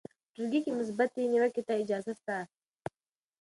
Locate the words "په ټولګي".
0.03-0.59